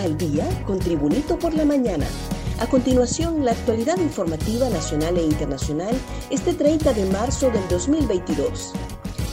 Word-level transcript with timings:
al 0.00 0.16
día 0.16 0.48
con 0.66 0.78
Tribunito 0.78 1.38
por 1.38 1.54
la 1.54 1.64
mañana. 1.64 2.06
A 2.58 2.66
continuación, 2.66 3.44
la 3.44 3.52
actualidad 3.52 3.98
informativa 3.98 4.68
nacional 4.68 5.18
e 5.18 5.22
internacional 5.22 5.94
este 6.30 6.54
30 6.54 6.92
de 6.94 7.06
marzo 7.06 7.50
del 7.50 7.66
2022. 7.68 8.72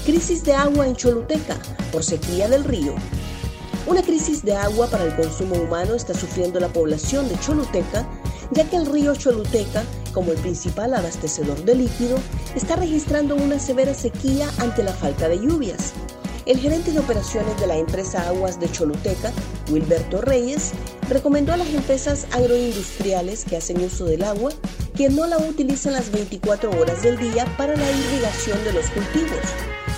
Crisis 0.05 0.43
de 0.43 0.53
agua 0.53 0.87
en 0.87 0.95
Choluteca 0.95 1.57
por 1.91 2.03
sequía 2.03 2.49
del 2.49 2.63
río. 2.63 2.93
Una 3.87 4.01
crisis 4.01 4.43
de 4.43 4.55
agua 4.55 4.87
para 4.87 5.05
el 5.05 5.15
consumo 5.15 5.55
humano 5.55 5.95
está 5.95 6.13
sufriendo 6.13 6.59
la 6.59 6.69
población 6.69 7.29
de 7.29 7.39
Choluteca, 7.39 8.07
ya 8.51 8.69
que 8.69 8.75
el 8.75 8.85
río 8.85 9.15
Choluteca, 9.15 9.83
como 10.13 10.31
el 10.31 10.37
principal 10.37 10.93
abastecedor 10.93 11.63
de 11.63 11.75
líquido, 11.75 12.17
está 12.55 12.75
registrando 12.75 13.35
una 13.35 13.59
severa 13.59 13.93
sequía 13.93 14.49
ante 14.59 14.83
la 14.83 14.93
falta 14.93 15.29
de 15.29 15.39
lluvias. 15.39 15.93
El 16.47 16.59
gerente 16.59 16.93
de 16.93 16.99
operaciones 16.99 17.59
de 17.59 17.67
la 17.67 17.75
empresa 17.75 18.25
Aguas 18.29 18.57
de 18.57 18.71
Choluteca, 18.71 19.33
Wilberto 19.69 20.21
Reyes, 20.21 20.71
recomendó 21.09 21.51
a 21.51 21.57
las 21.57 21.67
empresas 21.73 22.25
agroindustriales 22.31 23.43
que 23.43 23.57
hacen 23.57 23.83
uso 23.83 24.05
del 24.05 24.23
agua 24.23 24.51
que 24.95 25.09
no 25.09 25.27
la 25.27 25.39
utilicen 25.39 25.91
las 25.91 26.09
24 26.09 26.71
horas 26.71 27.03
del 27.03 27.17
día 27.17 27.45
para 27.57 27.75
la 27.75 27.91
irrigación 27.91 28.63
de 28.63 28.71
los 28.71 28.85
cultivos, 28.91 29.41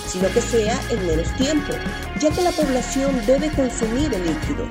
sino 0.08 0.27
que 0.34 0.41
sea 0.41 0.75
en 0.89 1.05
menos 1.05 1.31
tiempo, 1.38 1.72
ya 2.20 2.31
que 2.31 2.41
la 2.41 2.52
población 2.52 3.11
debe 3.27 3.52
consumir 3.52 4.11
el 4.11 4.25
líquido. 4.25 4.67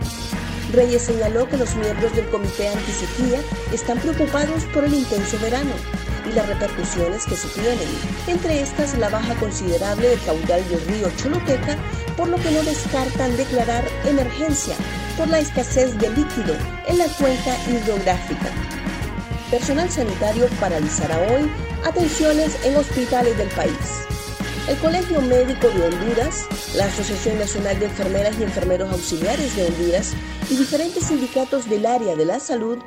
Reyes 0.72 1.02
señaló 1.02 1.48
que 1.48 1.58
los 1.58 1.76
miembros 1.76 2.12
del 2.16 2.28
Comité 2.30 2.70
Antisequía 2.70 3.40
están 3.72 4.00
preocupados 4.00 4.64
por 4.74 4.82
el 4.82 4.94
intenso 4.94 5.38
verano 5.38 5.70
y 6.28 6.32
las 6.32 6.48
repercusiones 6.48 7.24
que 7.26 7.36
se 7.36 7.48
tienen, 7.48 7.88
entre 8.26 8.60
estas 8.60 8.96
la 8.98 9.08
baja 9.08 9.34
considerable 9.34 10.08
del 10.08 10.20
caudal 10.22 10.68
del 10.68 10.80
río 10.86 11.10
Choluteca, 11.16 11.76
por 12.16 12.28
lo 12.28 12.36
que 12.36 12.50
no 12.50 12.62
descartan 12.62 13.36
declarar 13.36 13.84
emergencia 14.04 14.76
por 15.16 15.28
la 15.28 15.40
escasez 15.40 15.96
de 15.98 16.10
líquido 16.10 16.54
en 16.86 16.98
la 16.98 17.06
cuenca 17.06 17.56
hidrográfica. 17.66 18.50
Personal 19.50 19.88
sanitario 19.90 20.46
paralizará 20.60 21.18
hoy 21.32 21.50
atenciones 21.84 22.56
en 22.64 22.76
hospitales 22.76 23.36
del 23.38 23.48
país. 23.48 24.06
El 24.68 24.76
Colegio 24.76 25.22
Médico 25.22 25.68
de 25.68 25.86
Honduras, 25.86 26.46
la 26.76 26.84
Asociación 26.84 27.38
Nacional 27.38 27.78
de 27.78 27.86
Enfermeras 27.86 28.38
y 28.38 28.42
Enfermeros 28.42 28.92
Auxiliares 28.92 29.56
de 29.56 29.66
Honduras 29.66 30.12
y 30.50 30.56
diferentes 30.56 31.04
sindicatos 31.04 31.70
del 31.70 31.86
área 31.86 32.14
de 32.14 32.26
la 32.26 32.38
salud 32.38 32.78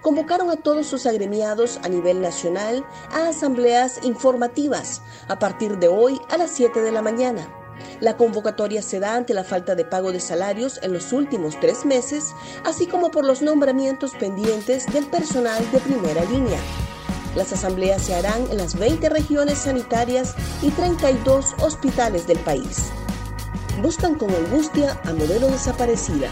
convocaron 0.00 0.50
a 0.50 0.56
todos 0.56 0.86
sus 0.86 1.06
agremiados 1.06 1.78
a 1.82 1.88
nivel 1.88 2.20
nacional 2.20 2.84
a 3.12 3.28
asambleas 3.28 4.00
informativas 4.02 5.02
a 5.28 5.38
partir 5.38 5.78
de 5.78 5.88
hoy 5.88 6.20
a 6.30 6.36
las 6.36 6.50
7 6.50 6.80
de 6.80 6.92
la 6.92 7.02
mañana. 7.02 7.48
La 8.00 8.16
convocatoria 8.16 8.82
se 8.82 9.00
da 9.00 9.14
ante 9.14 9.34
la 9.34 9.44
falta 9.44 9.74
de 9.74 9.84
pago 9.84 10.12
de 10.12 10.20
salarios 10.20 10.80
en 10.82 10.92
los 10.92 11.12
últimos 11.12 11.58
tres 11.60 11.84
meses, 11.84 12.34
así 12.64 12.86
como 12.86 13.10
por 13.10 13.24
los 13.24 13.42
nombramientos 13.42 14.12
pendientes 14.14 14.86
del 14.92 15.06
personal 15.06 15.70
de 15.70 15.78
primera 15.80 16.24
línea. 16.24 16.58
Las 17.36 17.52
asambleas 17.52 18.02
se 18.02 18.14
harán 18.14 18.42
en 18.50 18.58
las 18.58 18.76
20 18.78 19.08
regiones 19.08 19.58
sanitarias 19.58 20.34
y 20.62 20.70
32 20.70 21.54
hospitales 21.60 22.26
del 22.26 22.38
país. 22.40 22.90
Buscan 23.82 24.16
con 24.16 24.30
angustia 24.34 25.00
a 25.04 25.12
modelo 25.12 25.48
desaparecida. 25.48 26.28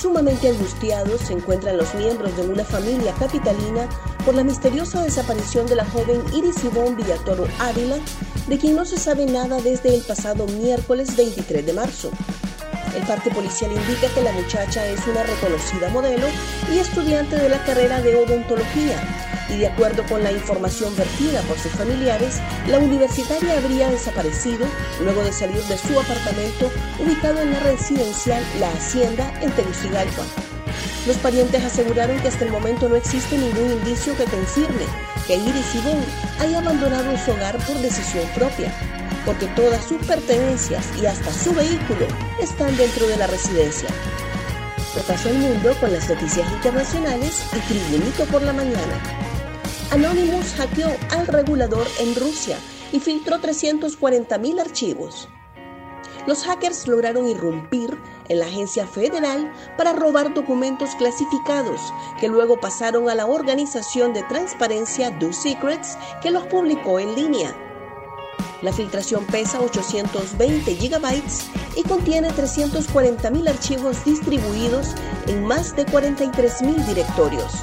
Sumamente 0.00 0.48
angustiados 0.48 1.22
se 1.22 1.32
encuentran 1.32 1.76
los 1.76 1.92
miembros 1.96 2.36
de 2.36 2.46
una 2.46 2.64
familia 2.64 3.12
capitalina 3.18 3.88
por 4.24 4.36
la 4.36 4.44
misteriosa 4.44 5.02
desaparición 5.02 5.66
de 5.66 5.74
la 5.74 5.84
joven 5.86 6.22
Iris 6.32 6.62
Ivonne 6.62 6.94
Villatoro 6.94 7.48
Ávila, 7.58 7.96
de 8.46 8.58
quien 8.58 8.76
no 8.76 8.84
se 8.84 8.96
sabe 8.96 9.26
nada 9.26 9.60
desde 9.60 9.92
el 9.92 10.02
pasado 10.02 10.46
miércoles 10.46 11.16
23 11.16 11.66
de 11.66 11.72
marzo. 11.72 12.12
El 12.94 13.02
parte 13.08 13.32
policial 13.32 13.72
indica 13.72 14.06
que 14.14 14.22
la 14.22 14.30
muchacha 14.30 14.86
es 14.86 15.04
una 15.08 15.24
reconocida 15.24 15.88
modelo 15.88 16.28
y 16.72 16.78
estudiante 16.78 17.34
de 17.34 17.48
la 17.48 17.64
carrera 17.64 18.00
de 18.00 18.14
odontología 18.14 19.27
y 19.48 19.58
de 19.58 19.66
acuerdo 19.68 20.04
con 20.06 20.22
la 20.22 20.32
información 20.32 20.94
vertida 20.96 21.40
por 21.42 21.58
sus 21.58 21.72
familiares, 21.72 22.40
la 22.66 22.78
universitaria 22.78 23.56
habría 23.56 23.90
desaparecido 23.90 24.66
luego 25.02 25.22
de 25.22 25.32
salir 25.32 25.62
de 25.64 25.78
su 25.78 25.98
apartamento 25.98 26.70
ubicado 26.98 27.40
en 27.40 27.52
la 27.52 27.60
residencial 27.60 28.42
La 28.60 28.70
Hacienda 28.70 29.32
en 29.40 29.50
Tegucigalpa. 29.52 30.24
Los 31.06 31.16
parientes 31.18 31.64
aseguraron 31.64 32.20
que 32.20 32.28
hasta 32.28 32.44
el 32.44 32.52
momento 32.52 32.88
no 32.88 32.96
existe 32.96 33.38
ningún 33.38 33.70
indicio 33.70 34.16
que 34.16 34.24
confirme 34.24 34.84
que 35.26 35.36
Iris 35.36 35.74
Ivonne 35.74 36.04
haya 36.40 36.58
abandonado 36.58 37.16
su 37.16 37.30
hogar 37.30 37.56
por 37.66 37.76
decisión 37.78 38.26
propia, 38.34 38.72
porque 39.24 39.46
todas 39.48 39.84
sus 39.84 39.98
pertenencias 40.06 40.84
y 41.00 41.06
hasta 41.06 41.32
su 41.32 41.54
vehículo 41.54 42.06
están 42.40 42.76
dentro 42.76 43.06
de 43.06 43.16
la 43.16 43.26
residencia. 43.26 43.88
Repasó 44.94 45.28
el 45.28 45.38
mundo 45.38 45.74
con 45.80 45.92
las 45.92 46.08
noticias 46.08 46.50
internacionales 46.52 47.42
y 47.54 47.60
Tribunito 47.60 48.24
por 48.24 48.42
la 48.42 48.52
mañana. 48.52 49.37
Anonymous 49.90 50.52
hackeó 50.52 50.94
al 51.10 51.26
regulador 51.26 51.86
en 51.98 52.14
Rusia 52.14 52.58
y 52.92 53.00
filtró 53.00 53.38
340.000 53.38 54.60
archivos. 54.60 55.30
Los 56.26 56.44
hackers 56.44 56.86
lograron 56.86 57.26
irrumpir 57.26 57.96
en 58.28 58.38
la 58.38 58.46
agencia 58.46 58.86
federal 58.86 59.50
para 59.78 59.94
robar 59.94 60.34
documentos 60.34 60.90
clasificados 60.96 61.80
que 62.20 62.28
luego 62.28 62.60
pasaron 62.60 63.08
a 63.08 63.14
la 63.14 63.24
organización 63.24 64.12
de 64.12 64.22
transparencia 64.24 65.10
Do 65.10 65.32
Secrets 65.32 65.96
que 66.20 66.30
los 66.30 66.46
publicó 66.48 67.00
en 67.00 67.14
línea. 67.14 67.56
La 68.60 68.74
filtración 68.74 69.24
pesa 69.24 69.58
820 69.58 70.74
gigabytes 70.74 71.46
y 71.76 71.82
contiene 71.84 72.28
340.000 72.28 73.48
archivos 73.48 74.04
distribuidos 74.04 74.88
en 75.28 75.44
más 75.44 75.74
de 75.74 75.86
43.000 75.86 76.84
directorios. 76.84 77.54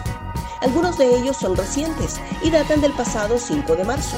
Algunos 0.65 0.97
de 0.97 1.15
ellos 1.15 1.37
son 1.37 1.55
recientes 1.55 2.19
y 2.41 2.49
datan 2.49 2.81
del 2.81 2.91
pasado 2.93 3.37
5 3.37 3.75
de 3.75 3.83
marzo. 3.83 4.17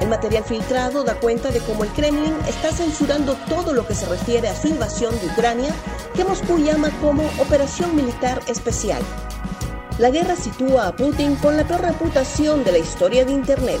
El 0.00 0.08
material 0.08 0.42
filtrado 0.42 1.04
da 1.04 1.14
cuenta 1.20 1.52
de 1.52 1.60
cómo 1.60 1.84
el 1.84 1.90
Kremlin 1.90 2.34
está 2.48 2.72
censurando 2.72 3.36
todo 3.48 3.72
lo 3.72 3.86
que 3.86 3.94
se 3.94 4.06
refiere 4.06 4.48
a 4.48 4.56
su 4.56 4.66
invasión 4.66 5.16
de 5.20 5.26
Ucrania, 5.28 5.72
que 6.16 6.24
Moscú 6.24 6.58
llama 6.58 6.90
como 7.00 7.22
Operación 7.38 7.94
Militar 7.94 8.40
Especial. 8.48 9.00
La 9.98 10.10
guerra 10.10 10.34
sitúa 10.34 10.88
a 10.88 10.96
Putin 10.96 11.36
con 11.36 11.56
la 11.56 11.62
peor 11.62 11.82
reputación 11.82 12.64
de 12.64 12.72
la 12.72 12.78
historia 12.78 13.24
de 13.24 13.30
Internet. 13.30 13.80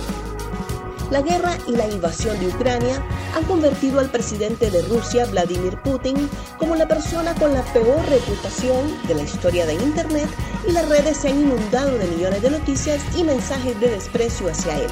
La 1.10 1.20
guerra 1.20 1.58
y 1.66 1.72
la 1.72 1.88
invasión 1.88 2.38
de 2.38 2.46
Ucrania 2.46 3.04
han 3.38 3.44
convertido 3.44 4.00
al 4.00 4.10
presidente 4.10 4.68
de 4.68 4.82
Rusia, 4.82 5.24
Vladimir 5.26 5.78
Putin, 5.78 6.28
como 6.58 6.74
la 6.74 6.88
persona 6.88 7.34
con 7.36 7.54
la 7.54 7.62
peor 7.72 8.04
reputación 8.08 8.84
de 9.06 9.14
la 9.14 9.22
historia 9.22 9.64
de 9.64 9.74
Internet 9.74 10.28
y 10.66 10.72
las 10.72 10.88
redes 10.88 11.18
se 11.18 11.28
han 11.28 11.40
inundado 11.40 11.96
de 11.96 12.06
millones 12.08 12.42
de 12.42 12.50
noticias 12.50 13.00
y 13.16 13.22
mensajes 13.22 13.78
de 13.80 13.90
desprecio 13.90 14.48
hacia 14.48 14.78
él. 14.78 14.90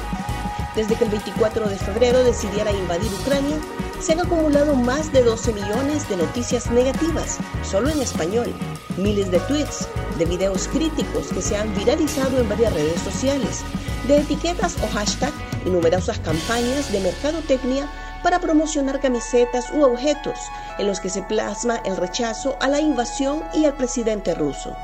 Desde 0.75 0.95
que 0.95 1.03
el 1.03 1.09
24 1.09 1.67
de 1.67 1.75
febrero 1.75 2.23
decidiera 2.23 2.71
invadir 2.71 3.11
Ucrania, 3.21 3.57
se 3.99 4.13
han 4.13 4.21
acumulado 4.21 4.75
más 4.75 5.11
de 5.11 5.23
12 5.23 5.53
millones 5.53 6.07
de 6.07 6.15
noticias 6.15 6.71
negativas, 6.71 7.39
solo 7.63 7.89
en 7.89 7.99
español, 7.99 8.53
miles 8.95 9.29
de 9.29 9.39
tweets, 9.41 9.89
de 10.17 10.25
videos 10.25 10.69
críticos 10.69 11.27
que 11.33 11.41
se 11.41 11.57
han 11.57 11.75
viralizado 11.75 12.39
en 12.39 12.47
varias 12.47 12.73
redes 12.73 13.01
sociales, 13.01 13.63
de 14.07 14.19
etiquetas 14.19 14.77
o 14.83 14.87
hashtags 14.87 15.35
y 15.65 15.69
numerosas 15.69 16.19
campañas 16.19 16.91
de 16.93 17.01
mercadotecnia 17.01 17.89
para 18.23 18.39
promocionar 18.39 18.99
camisetas 18.99 19.71
u 19.73 19.83
objetos 19.83 20.37
en 20.77 20.87
los 20.87 20.99
que 20.99 21.09
se 21.09 21.21
plasma 21.23 21.77
el 21.85 21.97
rechazo 21.97 22.55
a 22.59 22.67
la 22.67 22.79
invasión 22.79 23.43
y 23.53 23.65
al 23.65 23.75
presidente 23.75 24.33
ruso. 24.35 24.75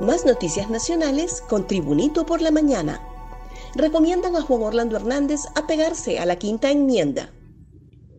Más 0.00 0.24
noticias 0.24 0.68
nacionales 0.68 1.42
con 1.48 1.66
Tribunito 1.66 2.26
por 2.26 2.42
la 2.42 2.50
Mañana. 2.50 3.00
Recomiendan 3.74 4.36
a 4.36 4.42
Juan 4.42 4.62
Orlando 4.62 4.96
Hernández 4.96 5.40
apegarse 5.54 6.18
a 6.18 6.26
la 6.26 6.36
quinta 6.36 6.70
enmienda. 6.70 7.30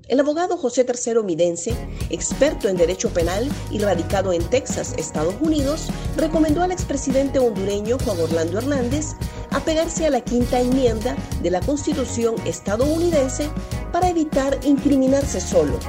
El 0.08 0.22
abogado 0.22 0.56
José 0.56 0.86
III 0.88 1.22
Midense, 1.24 1.76
experto 2.10 2.70
en 2.70 2.78
derecho 2.78 3.10
penal 3.10 3.50
y 3.70 3.80
radicado 3.80 4.32
en 4.32 4.42
Texas, 4.50 4.94
Estados 4.98 5.36
Unidos, 5.42 5.88
recomendó 6.16 6.64
al 6.64 6.72
expresidente 6.72 7.40
hondureño 7.40 7.98
Juan 8.06 8.22
Orlando 8.22 8.58
Hernández 8.58 9.16
apegarse 9.52 10.06
a 10.06 10.10
la 10.10 10.22
quinta 10.22 10.62
enmienda 10.62 11.18
de 11.42 11.52
la 11.52 11.60
Constitución 11.60 12.36
estadounidense 12.46 13.50
para 13.98 14.10
evitar 14.10 14.60
incriminarse 14.62 15.42
solo. 15.42 15.80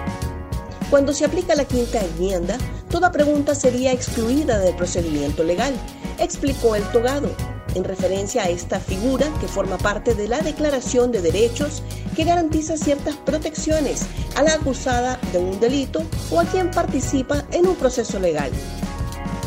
Cuando 0.88 1.12
se 1.12 1.26
aplica 1.26 1.54
la 1.54 1.66
quinta 1.66 2.00
enmienda, 2.00 2.56
toda 2.88 3.12
pregunta 3.12 3.54
sería 3.54 3.92
excluida 3.92 4.58
del 4.60 4.74
procedimiento 4.76 5.44
legal, 5.44 5.74
explicó 6.18 6.74
el 6.74 6.84
togado, 6.84 7.30
en 7.74 7.84
referencia 7.84 8.44
a 8.44 8.48
esta 8.48 8.80
figura 8.80 9.26
que 9.42 9.46
forma 9.46 9.76
parte 9.76 10.14
de 10.14 10.26
la 10.26 10.40
Declaración 10.40 11.12
de 11.12 11.20
Derechos 11.20 11.82
que 12.16 12.24
garantiza 12.24 12.78
ciertas 12.78 13.14
protecciones 13.16 14.06
a 14.36 14.42
la 14.42 14.54
acusada 14.54 15.20
de 15.30 15.38
un 15.40 15.60
delito 15.60 16.02
o 16.30 16.40
a 16.40 16.46
quien 16.46 16.70
participa 16.70 17.44
en 17.52 17.66
un 17.66 17.76
proceso 17.76 18.18
legal. 18.18 18.50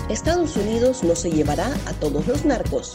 Estados 0.07 0.55
Unidos 0.55 1.03
no 1.03 1.15
se 1.15 1.31
llevará 1.31 1.73
a 1.87 1.93
todos 1.93 2.27
los 2.27 2.45
narcos. 2.45 2.91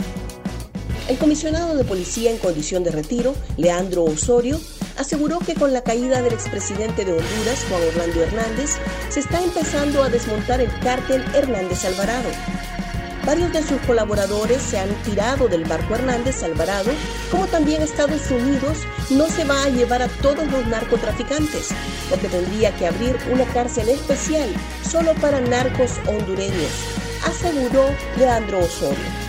El 1.08 1.18
comisionado 1.18 1.76
de 1.76 1.82
policía 1.82 2.30
en 2.30 2.38
condición 2.38 2.84
de 2.84 2.92
retiro, 2.92 3.34
Leandro 3.56 4.04
Osorio, 4.04 4.60
aseguró 4.96 5.38
que 5.40 5.54
con 5.54 5.72
la 5.72 5.82
caída 5.82 6.22
del 6.22 6.32
expresidente 6.32 7.04
de 7.04 7.12
Honduras, 7.12 7.64
Juan 7.68 7.82
Orlando 7.82 8.22
Hernández, 8.22 8.76
se 9.08 9.20
está 9.20 9.42
empezando 9.42 10.02
a 10.02 10.08
desmontar 10.08 10.60
el 10.60 10.70
cártel 10.80 11.24
Hernández 11.34 11.84
Alvarado. 11.84 12.28
Varios 13.24 13.52
de 13.52 13.62
sus 13.62 13.80
colaboradores 13.80 14.62
se 14.62 14.78
han 14.78 14.88
tirado 15.02 15.48
del 15.48 15.64
barco 15.64 15.96
Hernández 15.96 16.44
Alvarado, 16.44 16.92
como 17.30 17.46
también 17.48 17.82
Estados 17.82 18.30
Unidos 18.30 18.78
no 19.10 19.26
se 19.26 19.44
va 19.44 19.64
a 19.64 19.68
llevar 19.68 20.00
a 20.02 20.08
todos 20.08 20.46
los 20.50 20.64
narcotraficantes, 20.66 21.70
porque 22.08 22.28
tendría 22.28 22.74
que 22.76 22.86
abrir 22.86 23.16
una 23.32 23.44
cárcel 23.46 23.88
especial 23.88 24.48
solo 24.88 25.12
para 25.14 25.40
narcos 25.40 25.98
hondureños, 26.06 26.70
aseguró 27.26 27.90
Leandro 28.16 28.60
Osorio. 28.60 29.26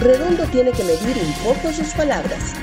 Redondo 0.00 0.44
tiene 0.46 0.72
que 0.72 0.82
medir 0.82 1.16
un 1.22 1.32
poco 1.44 1.72
sus 1.72 1.88
palabras. 1.94 2.54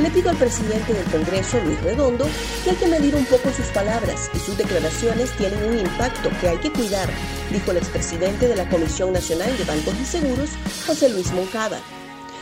Le 0.00 0.10
pido 0.10 0.30
al 0.30 0.36
presidente 0.36 0.94
del 0.94 1.04
Congreso, 1.06 1.58
Luis 1.64 1.82
Redondo, 1.82 2.24
que 2.62 2.70
hay 2.70 2.76
que 2.76 2.86
medir 2.86 3.16
un 3.16 3.24
poco 3.24 3.50
sus 3.50 3.66
palabras 3.66 4.30
y 4.32 4.38
sus 4.38 4.56
declaraciones 4.56 5.32
tienen 5.36 5.60
un 5.64 5.76
impacto 5.76 6.30
que 6.40 6.48
hay 6.48 6.58
que 6.58 6.72
cuidar, 6.72 7.08
dijo 7.50 7.72
el 7.72 7.78
expresidente 7.78 8.46
de 8.46 8.54
la 8.54 8.68
Comisión 8.68 9.12
Nacional 9.12 9.56
de 9.58 9.64
Bancos 9.64 9.94
y 10.00 10.04
Seguros, 10.04 10.50
José 10.86 11.08
Luis 11.08 11.32
Moncada. 11.32 11.80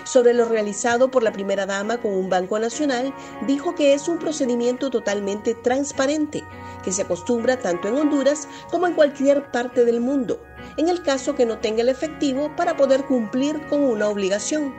Sobre 0.04 0.34
lo 0.34 0.44
realizado 0.44 1.10
por 1.10 1.22
la 1.22 1.32
primera 1.32 1.64
dama 1.64 1.96
con 1.96 2.12
un 2.12 2.28
banco 2.28 2.58
nacional, 2.58 3.14
dijo 3.46 3.74
que 3.74 3.94
es 3.94 4.06
un 4.06 4.18
procedimiento 4.18 4.90
totalmente 4.90 5.54
transparente, 5.54 6.44
que 6.84 6.92
se 6.92 7.02
acostumbra 7.02 7.58
tanto 7.58 7.88
en 7.88 7.96
Honduras 7.96 8.48
como 8.70 8.86
en 8.86 8.92
cualquier 8.92 9.50
parte 9.50 9.86
del 9.86 10.00
mundo, 10.00 10.42
en 10.76 10.90
el 10.90 11.02
caso 11.02 11.34
que 11.34 11.46
no 11.46 11.58
tenga 11.58 11.80
el 11.80 11.88
efectivo 11.88 12.54
para 12.54 12.76
poder 12.76 13.04
cumplir 13.04 13.66
con 13.68 13.82
una 13.82 14.08
obligación. 14.08 14.74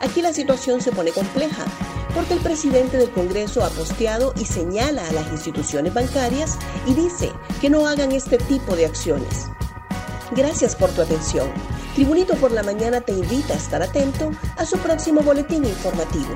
Aquí 0.00 0.22
la 0.22 0.32
situación 0.32 0.80
se 0.80 0.90
pone 0.90 1.12
compleja, 1.12 1.64
porque 2.14 2.34
el 2.34 2.40
presidente 2.40 2.96
del 2.96 3.10
Congreso 3.10 3.64
ha 3.64 3.70
posteado 3.70 4.32
y 4.36 4.44
señala 4.44 5.06
a 5.08 5.12
las 5.12 5.30
instituciones 5.30 5.94
bancarias 5.94 6.58
y 6.86 6.94
dice 6.94 7.32
que 7.60 7.70
no 7.70 7.86
hagan 7.86 8.12
este 8.12 8.38
tipo 8.38 8.76
de 8.76 8.86
acciones. 8.86 9.46
Gracias 10.32 10.76
por 10.76 10.90
tu 10.90 11.02
atención. 11.02 11.48
Tribunito 11.94 12.34
por 12.34 12.52
la 12.52 12.62
Mañana 12.62 13.00
te 13.00 13.12
invita 13.12 13.54
a 13.54 13.56
estar 13.56 13.82
atento 13.82 14.30
a 14.56 14.64
su 14.64 14.78
próximo 14.78 15.22
boletín 15.22 15.64
informativo. 15.64 16.34